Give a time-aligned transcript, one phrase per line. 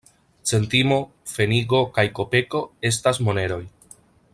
[0.51, 0.97] Centimo,
[1.31, 2.63] pfenigo kaj kopeko
[2.93, 3.63] estas moneroj.